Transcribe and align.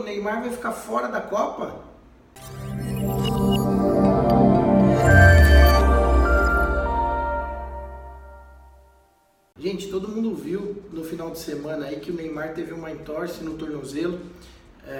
o 0.00 0.04
Neymar 0.04 0.40
vai 0.40 0.50
ficar 0.50 0.72
fora 0.72 1.08
da 1.08 1.20
Copa? 1.20 1.90
Gente, 9.58 9.88
todo 9.88 10.08
mundo 10.08 10.34
viu 10.34 10.82
no 10.90 11.04
final 11.04 11.30
de 11.30 11.38
semana 11.38 11.86
aí 11.86 12.00
que 12.00 12.10
o 12.10 12.14
Neymar 12.14 12.54
teve 12.54 12.72
uma 12.72 12.90
entorse 12.90 13.44
no 13.44 13.58
tornozelo. 13.58 14.18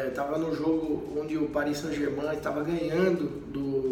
Estava 0.07 0.37
é, 0.37 0.39
no 0.39 0.55
jogo 0.55 1.19
onde 1.19 1.39
o 1.39 1.49
Paris 1.49 1.79
Saint-Germain 1.79 2.37
estava 2.37 2.63
ganhando 2.63 3.25
do 3.51 3.90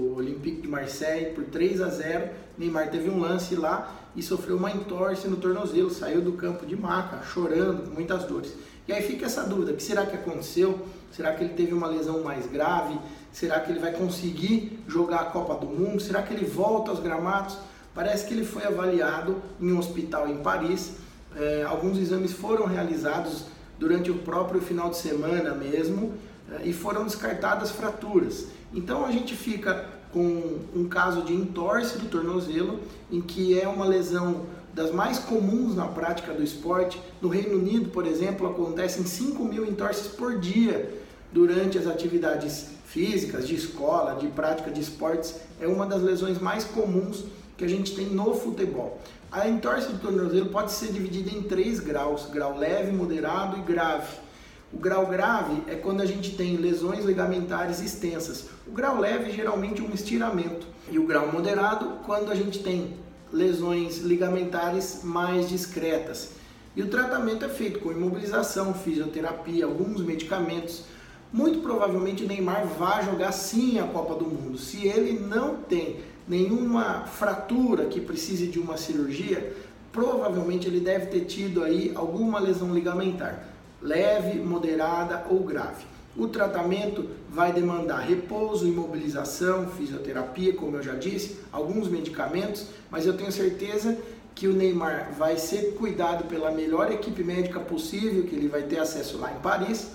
Marseille 0.78 1.32
por 1.34 1.44
3 1.44 1.80
a 1.80 1.88
0. 1.88 2.30
Neymar 2.56 2.90
teve 2.90 3.10
um 3.10 3.18
lance 3.20 3.54
lá 3.54 3.94
e 4.14 4.22
sofreu 4.22 4.56
uma 4.56 4.70
entorse 4.70 5.28
no 5.28 5.36
tornozelo, 5.36 5.90
saiu 5.90 6.20
do 6.20 6.32
campo 6.32 6.66
de 6.66 6.76
maca, 6.76 7.22
chorando, 7.22 7.88
com 7.88 7.94
muitas 7.94 8.24
dores. 8.24 8.52
E 8.86 8.92
aí 8.92 9.02
fica 9.02 9.26
essa 9.26 9.44
dúvida: 9.44 9.72
o 9.72 9.76
que 9.76 9.82
será 9.82 10.06
que 10.06 10.16
aconteceu? 10.16 10.86
Será 11.12 11.32
que 11.32 11.44
ele 11.44 11.54
teve 11.54 11.72
uma 11.74 11.86
lesão 11.86 12.22
mais 12.22 12.46
grave? 12.46 12.98
Será 13.32 13.60
que 13.60 13.70
ele 13.70 13.78
vai 13.78 13.92
conseguir 13.92 14.82
jogar 14.86 15.20
a 15.20 15.24
Copa 15.26 15.54
do 15.54 15.66
Mundo? 15.66 16.00
Será 16.00 16.22
que 16.22 16.32
ele 16.32 16.46
volta 16.46 16.90
aos 16.90 17.00
gramados? 17.00 17.58
Parece 17.94 18.26
que 18.26 18.34
ele 18.34 18.44
foi 18.44 18.64
avaliado 18.64 19.42
em 19.60 19.72
um 19.72 19.78
hospital 19.78 20.28
em 20.28 20.38
Paris. 20.38 20.92
É, 21.36 21.64
alguns 21.64 21.98
exames 21.98 22.32
foram 22.32 22.66
realizados 22.66 23.44
durante 23.78 24.10
o 24.10 24.18
próprio 24.18 24.60
final 24.60 24.90
de 24.90 24.96
semana 24.96 25.54
mesmo 25.54 26.14
é, 26.50 26.66
e 26.66 26.72
foram 26.72 27.04
descartadas 27.04 27.70
fraturas. 27.70 28.46
Então 28.72 29.04
a 29.04 29.10
gente 29.10 29.34
fica 29.34 29.86
com 30.12 30.58
um 30.74 30.88
caso 30.88 31.22
de 31.22 31.34
entorse 31.34 31.98
do 31.98 32.06
tornozelo, 32.06 32.80
em 33.10 33.20
que 33.20 33.58
é 33.58 33.68
uma 33.68 33.84
lesão 33.84 34.46
das 34.72 34.92
mais 34.92 35.18
comuns 35.18 35.74
na 35.74 35.86
prática 35.86 36.32
do 36.32 36.42
esporte. 36.42 37.00
No 37.20 37.28
Reino 37.28 37.58
Unido, 37.58 37.90
por 37.90 38.06
exemplo, 38.06 38.48
acontecem 38.48 39.04
5 39.04 39.44
mil 39.44 39.66
entorses 39.66 40.06
por 40.06 40.38
dia 40.38 41.02
durante 41.32 41.76
as 41.76 41.86
atividades 41.86 42.68
físicas, 42.86 43.46
de 43.46 43.54
escola, 43.54 44.14
de 44.14 44.28
prática 44.28 44.70
de 44.70 44.80
esportes. 44.80 45.34
É 45.60 45.66
uma 45.66 45.84
das 45.84 46.02
lesões 46.02 46.38
mais 46.38 46.64
comuns 46.64 47.24
que 47.56 47.64
a 47.64 47.68
gente 47.68 47.94
tem 47.94 48.06
no 48.06 48.34
futebol. 48.34 49.00
A 49.30 49.46
entorse 49.46 49.88
do 49.88 49.98
tornozelo 49.98 50.46
pode 50.46 50.72
ser 50.72 50.90
dividida 50.92 51.30
em 51.30 51.42
três 51.42 51.80
graus: 51.80 52.26
grau 52.32 52.56
leve, 52.56 52.92
moderado 52.92 53.58
e 53.58 53.62
grave. 53.62 54.27
O 54.72 54.78
grau 54.78 55.06
grave 55.06 55.62
é 55.66 55.74
quando 55.74 56.02
a 56.02 56.06
gente 56.06 56.36
tem 56.36 56.56
lesões 56.56 57.04
ligamentares 57.04 57.80
extensas. 57.80 58.46
O 58.66 58.70
grau 58.70 59.00
leve 59.00 59.30
geralmente 59.30 59.80
é 59.80 59.84
um 59.84 59.94
estiramento. 59.94 60.66
E 60.90 60.98
o 60.98 61.06
grau 61.06 61.32
moderado, 61.32 61.98
quando 62.04 62.30
a 62.30 62.34
gente 62.34 62.58
tem 62.62 62.94
lesões 63.32 63.98
ligamentares 63.98 65.00
mais 65.02 65.48
discretas. 65.48 66.32
E 66.76 66.82
o 66.82 66.88
tratamento 66.88 67.44
é 67.44 67.48
feito 67.48 67.80
com 67.80 67.90
imobilização, 67.90 68.74
fisioterapia, 68.74 69.64
alguns 69.64 70.02
medicamentos. 70.02 70.84
Muito 71.32 71.60
provavelmente 71.60 72.26
Neymar 72.26 72.66
vai 72.66 73.04
jogar 73.04 73.32
sim 73.32 73.78
a 73.78 73.84
Copa 73.84 74.14
do 74.14 74.26
Mundo. 74.26 74.58
Se 74.58 74.86
ele 74.86 75.18
não 75.18 75.56
tem 75.56 76.00
nenhuma 76.26 77.06
fratura 77.06 77.86
que 77.86 78.00
precise 78.00 78.46
de 78.46 78.58
uma 78.58 78.76
cirurgia, 78.76 79.54
provavelmente 79.92 80.68
ele 80.68 80.80
deve 80.80 81.06
ter 81.06 81.24
tido 81.24 81.64
aí 81.64 81.92
alguma 81.94 82.38
lesão 82.38 82.72
ligamentar, 82.74 83.44
leve, 83.80 84.38
moderada 84.38 85.26
ou 85.30 85.40
grave. 85.40 85.84
O 86.16 86.26
tratamento 86.26 87.08
vai 87.30 87.52
demandar 87.52 88.00
repouso, 88.00 88.66
imobilização, 88.66 89.68
fisioterapia, 89.68 90.52
como 90.52 90.76
eu 90.76 90.82
já 90.82 90.94
disse, 90.94 91.38
alguns 91.52 91.88
medicamentos, 91.88 92.66
mas 92.90 93.06
eu 93.06 93.16
tenho 93.16 93.30
certeza 93.30 93.96
que 94.34 94.48
o 94.48 94.52
Neymar 94.52 95.12
vai 95.16 95.36
ser 95.36 95.74
cuidado 95.74 96.24
pela 96.24 96.50
melhor 96.50 96.90
equipe 96.90 97.22
médica 97.22 97.60
possível, 97.60 98.24
que 98.24 98.34
ele 98.34 98.48
vai 98.48 98.62
ter 98.62 98.78
acesso 98.78 99.18
lá 99.18 99.32
em 99.32 99.40
Paris, 99.40 99.90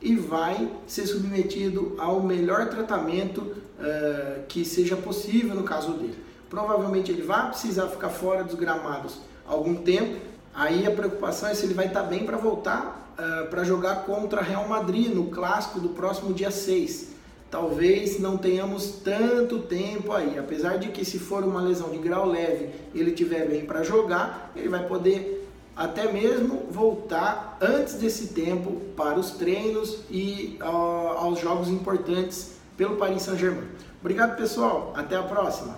e 0.00 0.16
vai 0.16 0.70
ser 0.86 1.06
submetido 1.06 1.94
ao 1.98 2.20
melhor 2.22 2.68
tratamento 2.68 3.38
uh, 3.40 4.42
que 4.48 4.64
seja 4.64 4.96
possível 4.96 5.54
no 5.54 5.62
caso 5.62 5.92
dele. 5.92 6.18
Provavelmente 6.50 7.10
ele 7.10 7.22
vai 7.22 7.48
precisar 7.48 7.86
ficar 7.88 8.08
fora 8.10 8.42
dos 8.42 8.54
gramados 8.56 9.18
algum 9.46 9.76
tempo, 9.76 10.18
aí 10.54 10.86
a 10.86 10.90
preocupação 10.90 11.48
é 11.48 11.54
se 11.54 11.64
ele 11.64 11.74
vai 11.74 11.86
estar 11.86 12.02
bem 12.02 12.24
para 12.24 12.36
voltar 12.36 13.02
uh, 13.18 13.46
para 13.48 13.64
jogar 13.64 14.04
contra 14.04 14.40
Real 14.40 14.68
Madrid 14.68 15.12
no 15.12 15.26
clássico 15.26 15.80
do 15.80 15.90
próximo 15.90 16.32
dia 16.32 16.50
6. 16.50 17.12
Talvez 17.50 18.18
não 18.18 18.38
tenhamos 18.38 19.00
tanto 19.04 19.58
tempo 19.58 20.12
aí, 20.12 20.38
apesar 20.38 20.78
de 20.78 20.88
que 20.88 21.04
se 21.04 21.18
for 21.18 21.44
uma 21.44 21.60
lesão 21.60 21.90
de 21.90 21.98
grau 21.98 22.26
leve, 22.26 22.70
ele 22.94 23.12
tiver 23.12 23.46
bem 23.46 23.66
para 23.66 23.82
jogar, 23.82 24.50
ele 24.56 24.70
vai 24.70 24.86
poder 24.86 25.46
até 25.76 26.10
mesmo 26.10 26.66
voltar 26.70 27.58
antes 27.60 27.94
desse 27.94 28.28
tempo 28.28 28.80
para 28.96 29.18
os 29.18 29.32
treinos 29.32 30.00
e 30.10 30.58
uh, 30.62 31.18
aos 31.18 31.40
jogos 31.40 31.68
importantes 31.68 32.56
pelo 32.76 32.96
Paris 32.96 33.22
Saint-Germain. 33.22 33.68
Obrigado, 34.00 34.36
pessoal. 34.36 34.92
Até 34.96 35.16
a 35.16 35.22
próxima. 35.22 35.76